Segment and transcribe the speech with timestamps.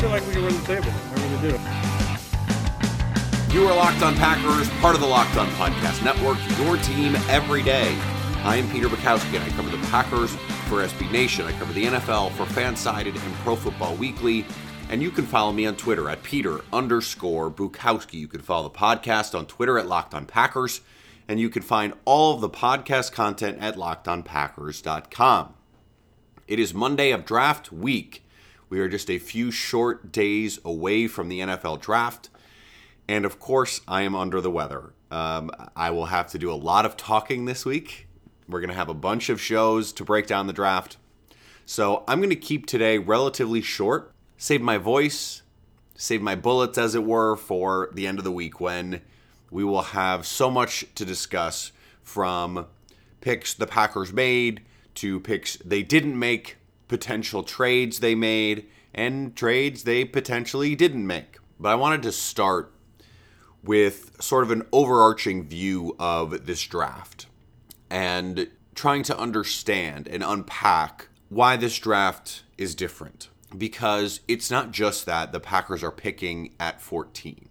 [0.00, 0.92] Feel like we can win the table.
[1.42, 1.58] Do.
[3.52, 7.62] You are Locked On Packers, part of the Locked On Podcast Network, your team every
[7.62, 7.96] day.
[8.44, 10.36] I am Peter Bukowski, and I cover the Packers
[10.68, 11.46] for SB Nation.
[11.46, 14.44] I cover the NFL for Fansided and Pro Football Weekly.
[14.88, 18.14] And you can follow me on Twitter at Peter underscore Bukowski.
[18.14, 20.80] You can follow the podcast on Twitter at Locked On Packers.
[21.26, 25.54] And you can find all of the podcast content at lockedonpackers.com.
[26.46, 28.22] It is Monday of draft week.
[28.68, 32.28] We are just a few short days away from the NFL draft.
[33.08, 34.92] And of course, I am under the weather.
[35.10, 38.06] Um, I will have to do a lot of talking this week.
[38.48, 40.98] We're going to have a bunch of shows to break down the draft.
[41.64, 45.42] So I'm going to keep today relatively short, save my voice,
[45.94, 49.02] save my bullets, as it were, for the end of the week when
[49.50, 52.66] we will have so much to discuss from
[53.20, 54.62] picks the Packers made
[54.94, 56.56] to picks they didn't make,
[56.88, 61.38] potential trades they made, and trades they potentially didn't make.
[61.60, 62.72] But I wanted to start
[63.62, 67.26] with sort of an overarching view of this draft
[67.90, 73.28] and trying to understand and unpack why this draft is different.
[73.56, 77.48] Because it's not just that the Packers are picking at 14.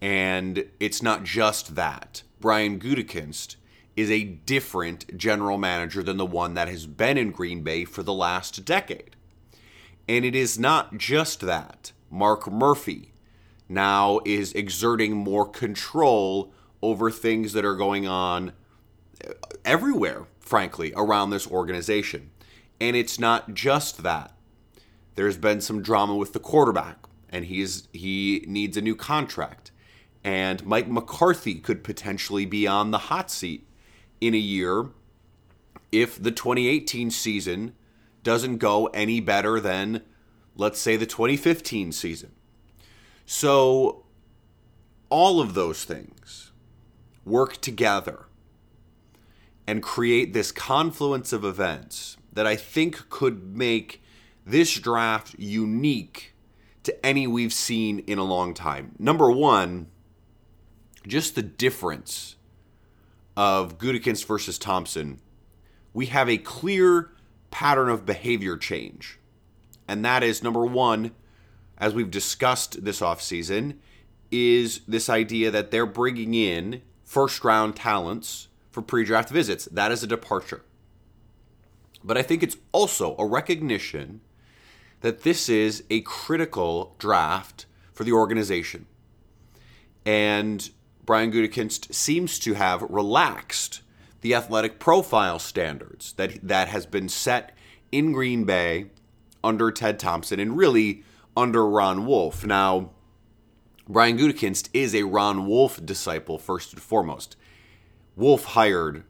[0.00, 2.22] And it's not just that.
[2.40, 3.56] Brian Gutekunst
[3.96, 8.02] is a different general manager than the one that has been in Green Bay for
[8.02, 9.16] the last decade.
[10.08, 11.92] And it is not just that.
[12.10, 13.12] Mark Murphy
[13.68, 16.52] now is exerting more control
[16.82, 18.52] over things that are going on
[19.24, 19.32] uh,
[19.64, 22.30] everywhere, frankly, around this organization.
[22.80, 24.32] And it's not just that.
[25.14, 26.96] There's been some drama with the quarterback,
[27.28, 29.70] and he's he needs a new contract.
[30.24, 33.66] And Mike McCarthy could potentially be on the hot seat
[34.20, 34.88] in a year
[35.92, 37.74] if the 2018 season
[38.22, 40.02] doesn't go any better than,
[40.56, 42.32] let's say, the 2015 season.
[43.26, 44.04] So,
[45.08, 46.52] all of those things
[47.24, 48.26] work together
[49.66, 54.02] and create this confluence of events that I think could make
[54.44, 56.34] this draft unique
[56.82, 58.92] to any we've seen in a long time.
[58.98, 59.88] Number one,
[61.06, 62.36] just the difference
[63.40, 65.18] of Gutekunst versus Thompson.
[65.94, 67.10] We have a clear
[67.50, 69.18] pattern of behavior change.
[69.88, 71.12] And that is number one,
[71.78, 73.78] as we've discussed this offseason,
[74.30, 79.64] is this idea that they're bringing in first round talents for pre draft visits.
[79.72, 80.62] That is a departure.
[82.04, 84.20] But I think it's also a recognition
[85.00, 87.64] that this is a critical draft
[87.94, 88.84] for the organization.
[90.04, 90.70] And
[91.04, 93.82] Brian Gutekunst seems to have relaxed
[94.20, 97.56] the athletic profile standards that that has been set
[97.90, 98.86] in Green Bay
[99.42, 101.02] under Ted Thompson and really
[101.36, 102.44] under Ron Wolf.
[102.44, 102.90] Now,
[103.88, 107.36] Brian Gutekunst is a Ron Wolf disciple first and foremost.
[108.14, 109.04] Wolf hired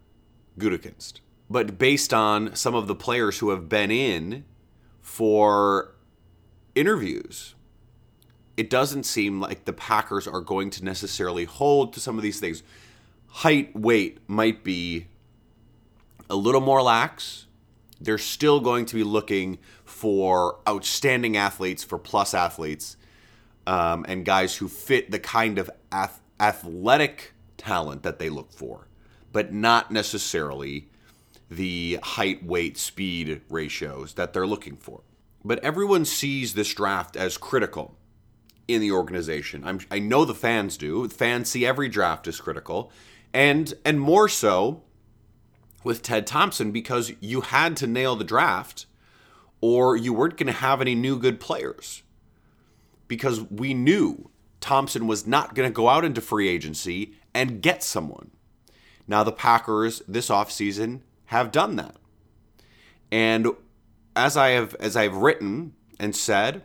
[0.58, 4.44] Gutekunst, but based on some of the players who have been in
[5.00, 5.96] for
[6.74, 7.54] interviews,
[8.60, 12.40] it doesn't seem like the Packers are going to necessarily hold to some of these
[12.40, 12.62] things.
[13.28, 15.06] Height, weight might be
[16.28, 17.46] a little more lax.
[18.02, 19.56] They're still going to be looking
[19.86, 22.98] for outstanding athletes, for plus athletes,
[23.66, 28.88] um, and guys who fit the kind of ath- athletic talent that they look for,
[29.32, 30.86] but not necessarily
[31.50, 35.00] the height, weight, speed ratios that they're looking for.
[35.42, 37.96] But everyone sees this draft as critical
[38.74, 39.64] in the organization.
[39.64, 41.08] I'm, I know the fans do.
[41.08, 42.90] Fans see every draft as critical,
[43.32, 44.82] and and more so
[45.82, 48.86] with Ted Thompson because you had to nail the draft,
[49.60, 52.02] or you weren't going to have any new good players.
[53.08, 54.30] Because we knew
[54.60, 58.30] Thompson was not going to go out into free agency and get someone.
[59.08, 61.96] Now the Packers this offseason have done that.
[63.10, 63.48] And
[64.14, 66.62] as I have as I've written and said,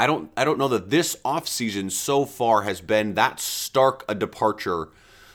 [0.00, 4.14] I don't I don't know that this offseason so far has been that stark a
[4.14, 4.88] departure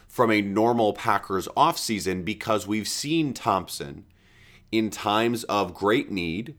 [0.07, 4.05] from a normal Packers offseason because we've seen Thompson
[4.71, 6.55] in times of great need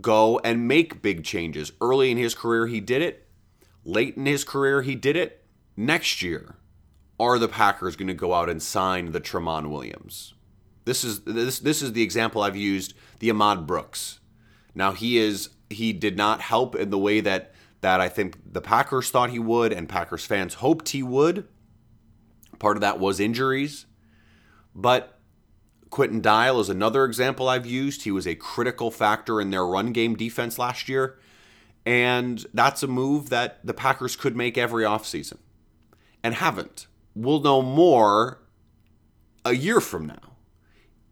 [0.00, 1.72] go and make big changes.
[1.78, 3.28] Early in his career, he did it.
[3.84, 5.44] Late in his career, he did it.
[5.76, 6.56] Next year,
[7.20, 10.32] are the Packers going to go out and sign the Tramon Williams?
[10.86, 12.94] This is this this is the example I've used.
[13.18, 14.20] The Ahmad Brooks.
[14.74, 18.60] Now he is he did not help in the way that that I think the
[18.60, 21.46] Packers thought he would and Packers fans hoped he would.
[22.58, 23.86] Part of that was injuries,
[24.74, 25.16] but
[25.90, 28.02] Quinton Dial is another example I've used.
[28.02, 31.18] He was a critical factor in their run game defense last year.
[31.84, 35.38] And that's a move that the Packers could make every offseason
[36.22, 36.86] and haven't.
[37.14, 38.42] We'll know more
[39.44, 40.35] a year from now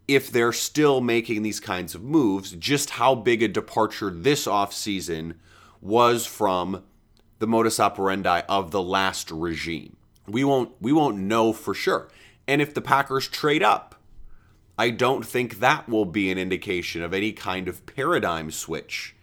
[0.06, 5.34] if they're still making these kinds of moves, just how big a departure this offseason
[5.80, 6.82] was from
[7.38, 9.96] the modus operandi of the last regime.
[10.26, 12.08] We won't we won't know for sure.
[12.46, 13.94] And if the Packers trade up,
[14.78, 19.14] I don't think that will be an indication of any kind of paradigm switch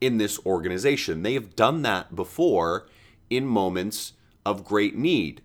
[0.00, 1.22] in this organization.
[1.22, 2.86] They have done that before
[3.30, 4.12] in moments
[4.44, 5.42] of great need.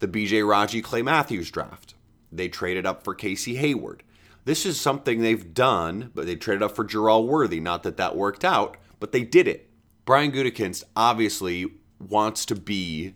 [0.00, 1.94] The BJ Raji Clay Matthews draft.
[2.30, 4.02] They traded up for Casey Hayward.
[4.44, 7.60] This is something they've done, but they traded up for Jerel Worthy.
[7.60, 9.70] Not that that worked out, but they did it.
[10.04, 11.66] Brian Gutekunst obviously
[12.00, 13.14] wants to be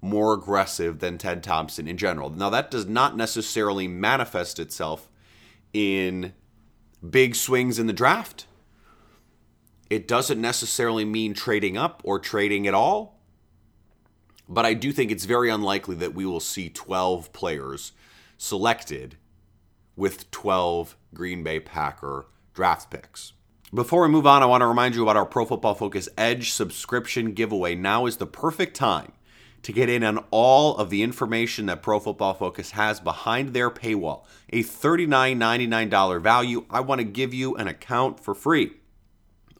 [0.00, 2.30] more aggressive than Ted Thompson in general.
[2.30, 5.08] Now, that does not necessarily manifest itself
[5.72, 6.32] in
[7.08, 8.46] big swings in the draft.
[9.90, 13.18] It doesn't necessarily mean trading up or trading at all.
[14.48, 17.92] But I do think it's very unlikely that we will see 12 players
[18.38, 19.16] selected
[19.98, 23.32] with 12 Green Bay Packer draft picks.
[23.74, 26.52] Before we move on, I want to remind you about our Pro Football Focus Edge
[26.52, 27.74] subscription giveaway.
[27.74, 29.12] Now is the perfect time
[29.62, 33.70] to get in on all of the information that Pro Football Focus has behind their
[33.70, 34.24] paywall.
[34.50, 36.64] A $39.99 value.
[36.70, 38.72] I want to give you an account for free.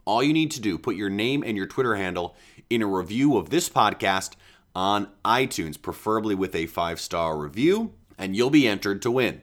[0.04, 2.34] All you need to do, put your name and your Twitter handle
[2.70, 4.36] in a review of this podcast
[4.74, 9.42] on iTunes, preferably with a five star review, and you'll be entered to win.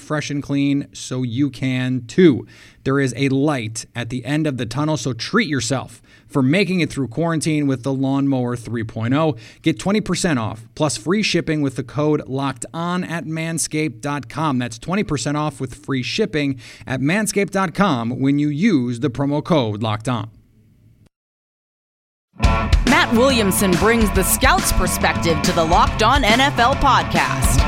[0.00, 2.46] fresh and clean so you can too.
[2.84, 6.80] There is a light at the end of the tunnel, so treat yourself for making
[6.80, 9.38] it through quarantine with the Lawnmower 3.0.
[9.62, 14.58] Get 20% off plus free shipping with the code locked on at manscaped.com.
[14.58, 20.08] That's 20% off with free shipping at manscaped.com when you use the promo code locked
[20.08, 20.30] on.
[22.40, 27.67] Matt Williamson brings the scout's perspective to the Locked On NFL podcast.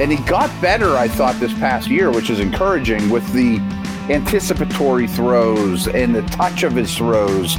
[0.00, 3.58] and he got better, I thought, this past year, which is encouraging with the
[4.12, 7.56] anticipatory throws and the touch of his throws.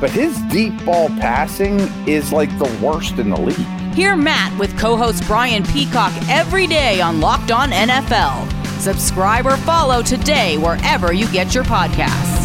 [0.00, 3.94] But his deep ball passing is like the worst in the league.
[3.94, 8.52] Hear Matt with co host Brian Peacock every day on Locked On NFL.
[8.78, 12.44] Subscribe or follow today wherever you get your podcasts.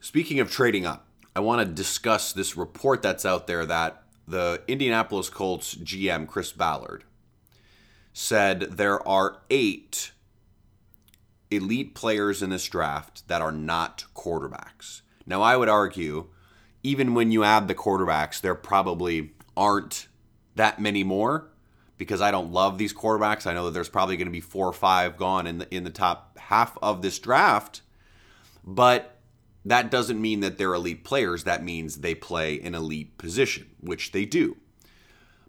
[0.00, 3.99] Speaking of trading up, I want to discuss this report that's out there that
[4.30, 7.04] the Indianapolis Colts GM, Chris Ballard,
[8.12, 10.12] said there are eight
[11.50, 15.02] elite players in this draft that are not quarterbacks.
[15.26, 16.28] Now, I would argue
[16.82, 20.08] even when you add the quarterbacks, there probably aren't
[20.54, 21.48] that many more
[21.98, 23.46] because I don't love these quarterbacks.
[23.46, 25.84] I know that there's probably going to be four or five gone in the in
[25.84, 27.82] the top half of this draft,
[28.64, 29.19] but
[29.64, 31.44] that doesn't mean that they're elite players.
[31.44, 34.56] That means they play an elite position, which they do.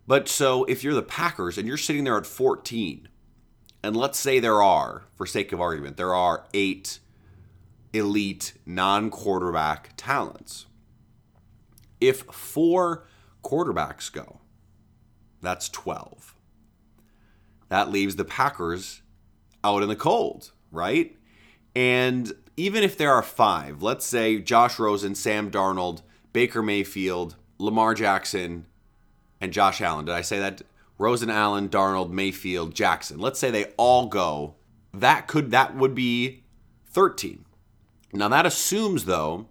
[0.07, 3.07] But so if you're the Packers and you're sitting there at 14,
[3.83, 6.99] and let's say there are, for sake of argument, there are eight
[7.93, 10.65] elite non quarterback talents.
[11.99, 13.07] If four
[13.43, 14.41] quarterbacks go,
[15.41, 16.35] that's 12.
[17.69, 19.01] That leaves the Packers
[19.63, 21.15] out in the cold, right?
[21.75, 26.01] And even if there are five, let's say Josh Rosen, Sam Darnold,
[26.33, 28.65] Baker Mayfield, Lamar Jackson,
[29.39, 30.05] and Josh Allen.
[30.05, 30.61] Did I say that?
[30.97, 33.19] Rosen, Allen, Darnold, Mayfield, Jackson.
[33.19, 34.55] Let's say they all go.
[34.93, 36.43] That could that would be
[36.85, 37.45] 13.
[38.13, 39.47] Now that assumes though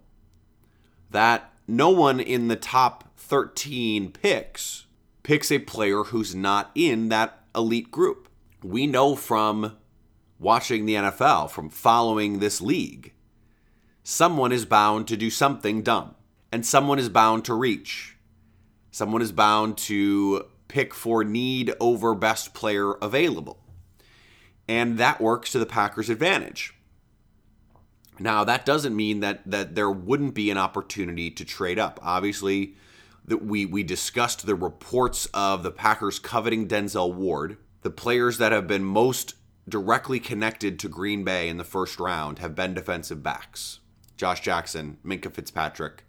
[1.09, 4.85] that no one in the top 13 picks
[5.23, 8.29] picks a player who's not in that elite group.
[8.63, 9.77] We know from
[10.41, 13.13] watching the NFL, from following this league,
[14.03, 16.15] someone is bound to do something dumb,
[16.51, 18.17] and someone is bound to reach.
[18.89, 23.59] Someone is bound to pick for need over best player available.
[24.67, 26.73] And that works to the Packers' advantage.
[28.19, 31.99] Now, that doesn't mean that that there wouldn't be an opportunity to trade up.
[32.03, 32.75] Obviously,
[33.27, 37.57] we we discussed the reports of the Packers coveting Denzel Ward.
[37.81, 39.33] The players that have been most
[39.67, 43.79] directly connected to Green Bay in the first round have been defensive backs.
[44.17, 46.03] Josh Jackson, Minkah Fitzpatrick,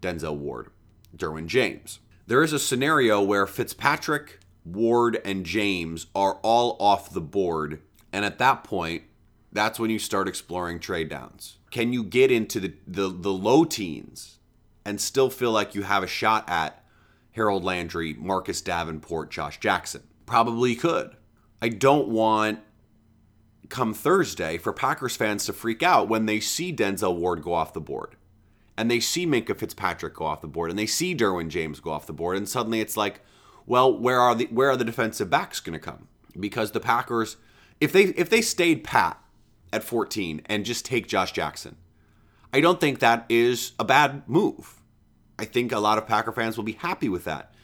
[0.00, 0.70] Denzel Ward,
[1.16, 2.00] Derwin James.
[2.26, 7.80] There is a scenario where Fitzpatrick, Ward, and James are all off the board.
[8.12, 9.02] And at that point,
[9.52, 11.58] that's when you start exploring trade downs.
[11.70, 14.38] Can you get into the, the, the low teens
[14.84, 16.84] and still feel like you have a shot at
[17.32, 20.02] Harold Landry, Marcus Davenport, Josh Jackson?
[20.26, 21.16] Probably could.
[21.60, 22.60] I don't want
[23.72, 27.72] come Thursday for Packers fans to freak out when they see Denzel Ward go off
[27.72, 28.16] the board
[28.76, 31.90] and they see Minkah Fitzpatrick go off the board and they see Derwin James go
[31.90, 33.22] off the board and suddenly it's like,
[33.66, 36.06] well, where are the where are the defensive backs going to come?
[36.38, 37.38] Because the Packers
[37.80, 39.18] if they if they stayed pat
[39.72, 41.76] at 14 and just take Josh Jackson,
[42.52, 44.82] I don't think that is a bad move.
[45.38, 47.54] I think a lot of Packer fans will be happy with that.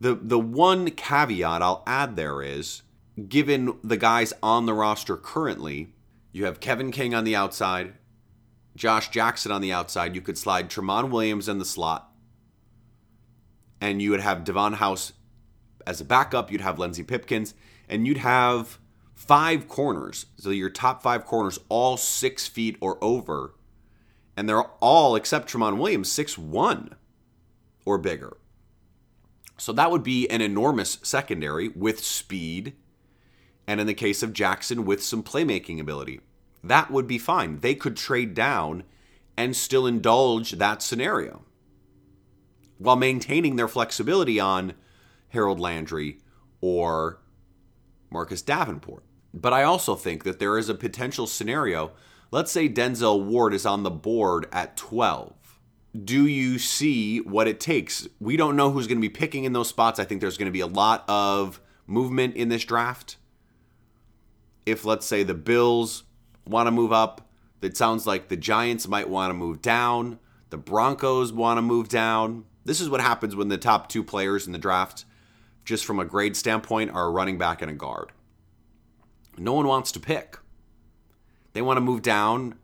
[0.00, 2.82] The the one caveat I'll add there is
[3.28, 5.92] given the guys on the roster currently,
[6.32, 7.94] you have Kevin King on the outside,
[8.76, 10.14] Josh Jackson on the outside.
[10.14, 12.12] You could slide Tramon Williams in the slot,
[13.80, 15.12] and you would have Davon House
[15.86, 16.52] as a backup.
[16.52, 17.54] You'd have Lenzy Pipkins,
[17.88, 18.78] and you'd have
[19.14, 20.26] five corners.
[20.36, 23.54] So your top five corners, all six feet or over,
[24.36, 26.94] and they're all except Tramon Williams six one
[27.84, 28.36] or bigger.
[29.58, 32.76] So that would be an enormous secondary with speed
[33.70, 36.18] and in the case of Jackson, with some playmaking ability.
[36.64, 37.60] That would be fine.
[37.60, 38.82] They could trade down
[39.36, 41.44] and still indulge that scenario
[42.78, 44.72] while maintaining their flexibility on
[45.28, 46.18] Harold Landry
[46.60, 47.20] or
[48.10, 49.04] Marcus Davenport.
[49.32, 51.92] But I also think that there is a potential scenario.
[52.32, 55.32] Let's say Denzel Ward is on the board at 12.
[56.04, 58.08] Do you see what it takes?
[58.18, 60.00] We don't know who's going to be picking in those spots.
[60.00, 63.16] I think there's going to be a lot of movement in this draft
[64.66, 66.04] if let's say the Bills
[66.46, 67.28] want to move up,
[67.62, 70.18] it sounds like the Giants might want to move down,
[70.50, 72.44] the Broncos want to move down.
[72.64, 75.04] This is what happens when the top two players in the draft,
[75.64, 78.12] just from a grade standpoint, are a running back and a guard.
[79.38, 80.38] No one wants to pick.
[81.52, 82.56] They want to move down,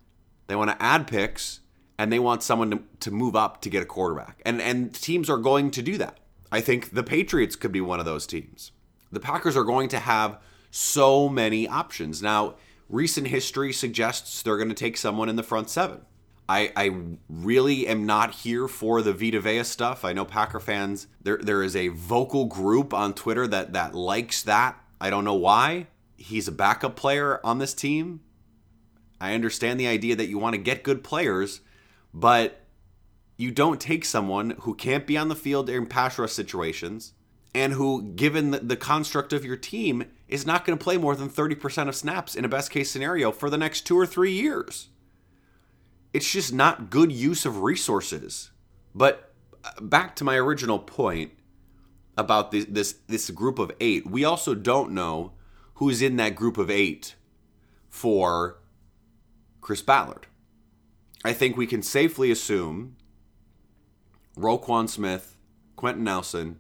[0.47, 1.61] they want to add picks,
[1.99, 4.41] and they want someone to, to move up to get a quarterback.
[4.45, 6.19] And and teams are going to do that.
[6.53, 8.73] I think the Patriots could be one of those teams.
[9.11, 10.39] The Packers are going to have
[10.71, 12.23] so many options.
[12.23, 12.55] Now,
[12.89, 16.03] recent history suggests they're going to take someone in the front seven.
[16.49, 16.97] I, I
[17.29, 20.05] really am not here for the Vita Vea stuff.
[20.05, 24.43] I know Packer fans, there there is a vocal group on Twitter that that likes
[24.45, 24.81] that.
[25.01, 25.89] I don't know why.
[26.17, 28.21] He's a backup player on this team.
[29.21, 31.63] I understand the idea that you want to get good players,
[32.15, 32.63] but
[33.37, 37.13] you don't take someone who can't be on the field in pass rush situations
[37.57, 41.17] and who, given the, the construct of your team, is not going to play more
[41.17, 44.33] than 30% of snaps in a best case scenario for the next two or three
[44.33, 44.89] years.
[46.13, 48.51] It's just not good use of resources.
[48.95, 49.33] But
[49.65, 51.33] uh, back to my original point
[52.19, 55.33] about this, this, this group of eight, we also don't know
[55.77, 57.15] who's in that group of eight
[57.89, 58.59] for
[59.63, 60.27] Chris Ballard.
[61.25, 62.97] I think we can safely assume
[64.37, 65.39] Roquan Smith,
[65.75, 66.59] Quenton Nelson,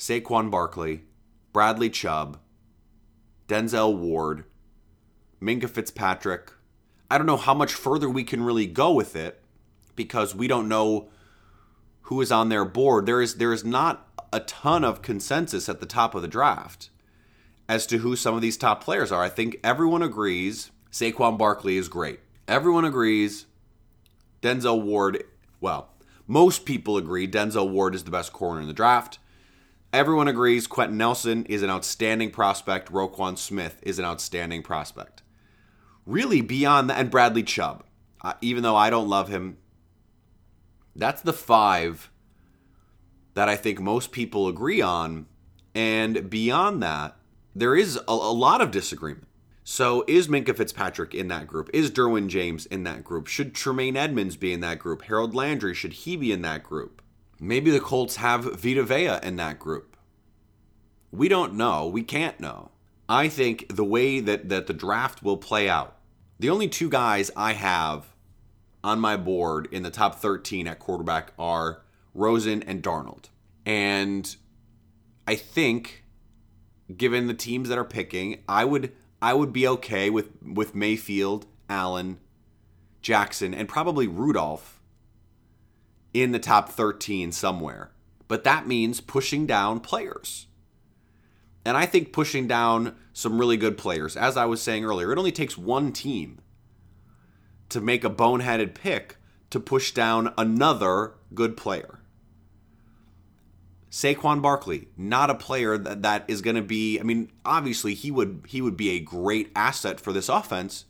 [0.00, 1.02] Saquon Barkley,
[1.52, 2.38] Bradley Chubb,
[3.46, 4.44] Denzel Ward,
[5.42, 6.52] Minkah Fitzpatrick.
[7.10, 9.44] I don't know how much further we can really go with it
[9.96, 11.10] because we don't know
[12.02, 13.04] who is on their board.
[13.04, 16.88] There is there is not a ton of consensus at the top of the draft
[17.68, 19.22] as to who some of these top players are.
[19.22, 22.20] I think everyone agrees Saquon Barkley is great.
[22.48, 23.44] Everyone agrees
[24.40, 25.24] Denzel Ward,
[25.60, 25.90] well,
[26.26, 29.18] most people agree Denzel Ward is the best corner in the draft.
[29.92, 32.92] Everyone agrees Quenton Nelson is an outstanding prospect.
[32.92, 35.22] Roquan Smith is an outstanding prospect.
[36.06, 37.84] Really, beyond that, and Bradley Chubb,
[38.22, 39.58] uh, even though I don't love him,
[40.94, 42.10] that's the five
[43.34, 45.26] that I think most people agree on.
[45.74, 47.16] And beyond that,
[47.54, 49.26] there is a, a lot of disagreement.
[49.64, 51.68] So is Minkah Fitzpatrick in that group?
[51.72, 53.26] Is Derwin James in that group?
[53.26, 55.02] Should Tremaine Edmunds be in that group?
[55.02, 57.02] Harold Landry, should he be in that group?
[57.40, 59.96] Maybe the Colts have Vita Vea in that group.
[61.10, 61.86] We don't know.
[61.86, 62.70] We can't know.
[63.08, 65.96] I think the way that, that the draft will play out,
[66.38, 68.06] the only two guys I have
[68.84, 71.82] on my board in the top 13 at quarterback are
[72.14, 73.30] Rosen and Darnold.
[73.64, 74.36] And
[75.26, 76.04] I think
[76.96, 78.92] given the teams that are picking, I would
[79.22, 82.18] I would be okay with with Mayfield, Allen,
[83.02, 84.79] Jackson, and probably Rudolph
[86.12, 87.90] in the top 13 somewhere.
[88.28, 90.46] But that means pushing down players.
[91.64, 95.18] And I think pushing down some really good players, as I was saying earlier, it
[95.18, 96.40] only takes one team
[97.68, 99.16] to make a boneheaded pick
[99.50, 102.00] to push down another good player.
[103.90, 107.00] Saquon Barkley, not a player that, that is going to be.
[107.00, 110.84] I mean, obviously he would he would be a great asset for this offense,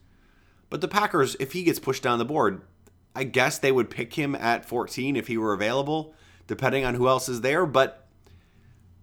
[0.68, 2.60] but the Packers, if he gets pushed down the board,
[3.14, 6.14] I guess they would pick him at 14 if he were available,
[6.47, 7.67] depending on who else is there.
[7.67, 8.07] But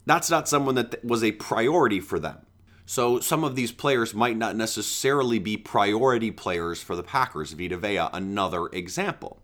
[0.06, 2.38] that's not someone that was a priority for them.
[2.86, 7.52] So some of these players might not necessarily be priority players for the Packers.
[7.52, 9.42] Vita Vea, another example.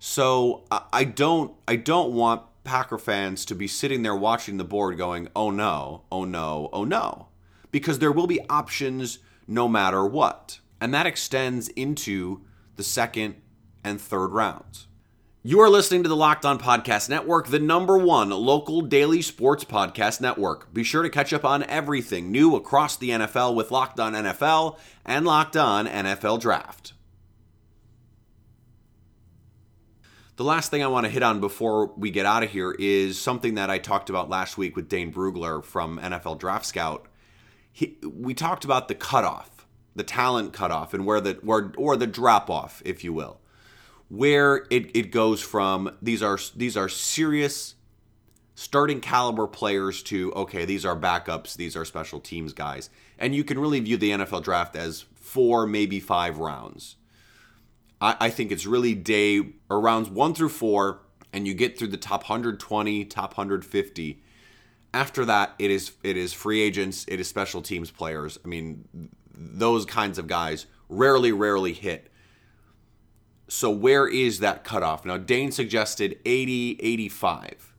[0.00, 4.98] So I don't I don't want Packer fans to be sitting there watching the board
[4.98, 7.28] going, oh no, oh no, oh no.
[7.70, 10.58] Because there will be options no matter what.
[10.80, 12.42] And that extends into
[12.78, 13.34] the second
[13.84, 14.86] and third rounds.
[15.42, 19.64] You are listening to the Locked On Podcast Network, the number one local daily sports
[19.64, 20.72] podcast network.
[20.72, 24.78] Be sure to catch up on everything new across the NFL with Locked On NFL
[25.04, 26.92] and Locked On NFL Draft.
[30.36, 33.20] The last thing I want to hit on before we get out of here is
[33.20, 37.06] something that I talked about last week with Dane Brugler from NFL Draft Scout.
[37.72, 39.57] He, we talked about the cutoff,
[39.94, 43.40] the talent cutoff, and where the where or the drop off, if you will,
[44.08, 47.74] where it, it goes from these are these are serious
[48.58, 53.44] starting caliber players to okay, these are backups, these are special teams guys, and you
[53.44, 56.96] can really view the NFL draft as four, maybe five rounds.
[58.00, 61.88] I, I think it's really day or rounds one through four, and you get through
[61.88, 64.22] the top 120, top 150.
[64.92, 68.38] After that, it is it is free agents, it is special teams players.
[68.44, 72.10] I mean, those kinds of guys rarely, rarely hit.
[73.48, 75.04] So where is that cutoff?
[75.04, 77.72] Now, Dane suggested 80, 85.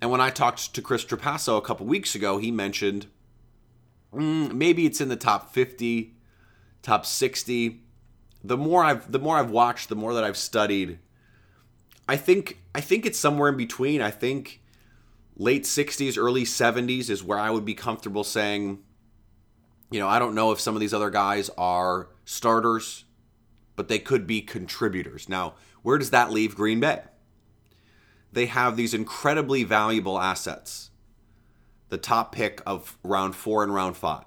[0.00, 3.06] And when I talked to Chris Trapasso a couple weeks ago, he mentioned
[4.14, 6.14] mm, maybe it's in the top 50,
[6.82, 7.80] top 60
[8.46, 10.98] the more I've the more I've watched, the more that I've studied,
[12.08, 14.00] I think I think it's somewhere in between.
[14.00, 14.60] I think
[15.36, 18.78] late 60s, early 70s is where I would be comfortable saying,
[19.90, 23.04] you know, I don't know if some of these other guys are starters,
[23.76, 25.28] but they could be contributors.
[25.28, 27.02] Now, where does that leave Green Bay?
[28.32, 30.90] They have these incredibly valuable assets.
[31.88, 34.24] The top pick of round 4 and round 5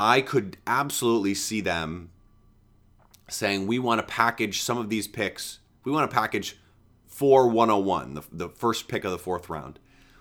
[0.00, 2.10] I could absolutely see them
[3.28, 5.58] saying we want to package some of these picks.
[5.84, 6.58] We want to package
[7.06, 9.78] 4 101, the, the first pick of the fourth round,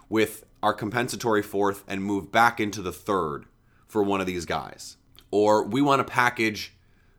[0.10, 3.46] with our compensatory fourth and move back into the third
[3.88, 4.98] for one of these guys.
[5.32, 6.76] Or we want to package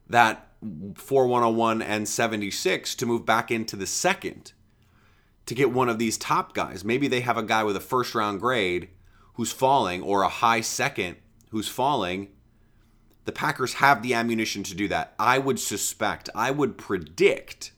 [0.06, 0.48] that
[0.96, 4.52] 4 101 and 76 to move back into the second
[5.46, 6.84] to get one of these top guys.
[6.84, 8.90] Maybe they have a guy with a first round grade
[9.37, 11.16] who's falling or a high second
[11.48, 12.28] who's falling
[13.24, 15.14] the Packers have the ammunition to do that.
[15.18, 17.72] I would suspect, I would predict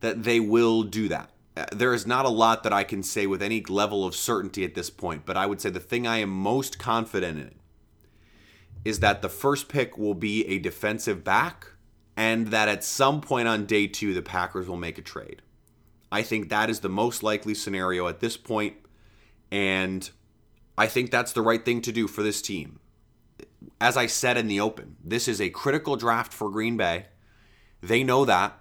[0.00, 1.30] that they will do that.
[1.72, 4.74] There is not a lot that I can say with any level of certainty at
[4.74, 7.54] this point, but I would say the thing I am most confident in
[8.84, 11.72] is that the first pick will be a defensive back
[12.16, 15.42] and that at some point on day two, the Packers will make a trade.
[16.12, 18.76] I think that is the most likely scenario at this point,
[19.50, 20.08] and
[20.78, 22.80] I think that's the right thing to do for this team.
[23.80, 27.06] As I said in the open, this is a critical draft for Green Bay.
[27.82, 28.58] They know that,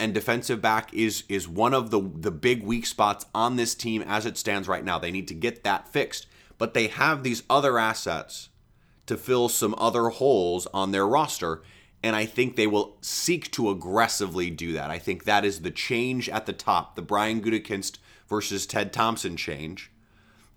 [0.00, 4.02] and defensive back is is one of the the big weak spots on this team
[4.02, 4.98] as it stands right now.
[4.98, 6.26] They need to get that fixed,
[6.58, 8.48] but they have these other assets
[9.06, 11.62] to fill some other holes on their roster
[12.02, 14.90] and I think they will seek to aggressively do that.
[14.90, 19.36] I think that is the change at the top, the Brian Gutekunst versus Ted Thompson
[19.36, 19.90] change.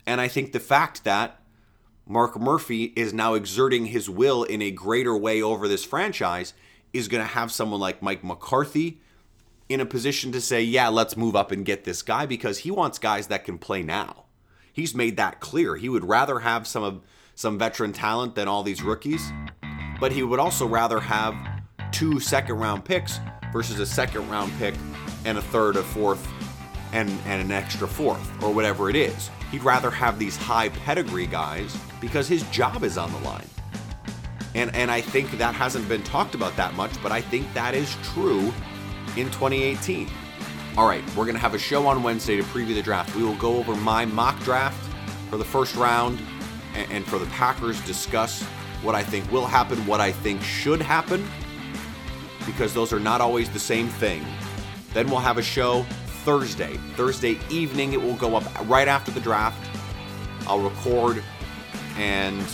[0.06, 1.40] And I think the fact that
[2.06, 6.54] Mark Murphy is now exerting his will in a greater way over this franchise
[6.92, 9.00] is going to have someone like Mike McCarthy
[9.74, 12.70] in a position to say, yeah, let's move up and get this guy because he
[12.70, 14.24] wants guys that can play now.
[14.72, 15.76] He's made that clear.
[15.76, 17.00] He would rather have some of
[17.34, 19.32] some veteran talent than all these rookies
[20.00, 21.34] but he would also rather have
[21.92, 23.20] two second round picks
[23.52, 24.74] versus a second round pick
[25.24, 26.28] and a third, a fourth,
[26.92, 29.30] and, and an extra fourth, or whatever it is.
[29.50, 33.48] He'd rather have these high pedigree guys because his job is on the line.
[34.54, 37.74] And, and I think that hasn't been talked about that much, but I think that
[37.74, 38.52] is true
[39.16, 40.08] in 2018.
[40.76, 43.14] All right, we're going to have a show on Wednesday to preview the draft.
[43.14, 44.90] We will go over my mock draft
[45.30, 46.20] for the first round
[46.74, 48.42] and, for the Packers, discuss
[48.82, 51.24] what I think will happen, what I think should happen,
[52.44, 54.24] because those are not always the same thing.
[54.92, 55.84] Then we'll have a show
[56.24, 56.76] Thursday.
[56.96, 59.70] Thursday evening, it will go up right after the draft.
[60.48, 61.22] I'll record,
[61.96, 62.44] and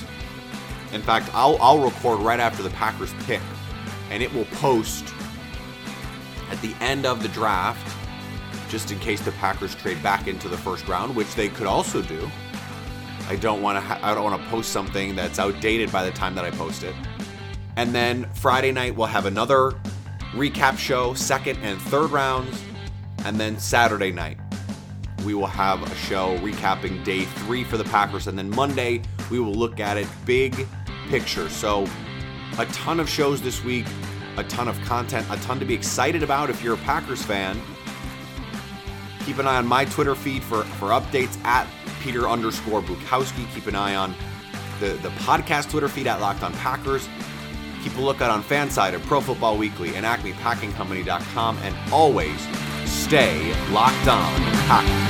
[0.92, 3.40] in fact, I'll, I'll record right after the Packers pick,
[4.11, 5.14] and it will post
[6.62, 7.96] the end of the draft,
[8.68, 12.03] just in case the Packers trade back into the first round, which they could also
[12.03, 12.31] do.
[13.29, 13.81] I don't want to.
[13.81, 16.83] Ha- I don't want to post something that's outdated by the time that I post
[16.83, 16.94] it.
[17.77, 19.73] And then Friday night we'll have another
[20.33, 22.62] recap show, second and third rounds,
[23.25, 24.38] and then Saturday night
[25.25, 29.38] we will have a show recapping day three for the Packers, and then Monday we
[29.38, 30.66] will look at it big
[31.09, 31.49] picture.
[31.49, 31.87] So
[32.59, 33.87] a ton of shows this week,
[34.40, 37.61] a ton of content, a ton to be excited about if you're a Packers fan.
[39.24, 41.66] Keep an eye on my Twitter feed for, for updates at
[42.00, 43.53] Peter underscore Bukowski.
[43.55, 44.14] Keep an eye on
[44.81, 47.09] the, the podcast Twitter feed at Locked on Packers.
[47.85, 51.59] Keep a lookout on Fanside at Pro Football Weekly and AcmePackingCompany.com.
[51.59, 52.40] And always
[52.85, 54.35] stay locked on
[54.66, 55.10] Packers.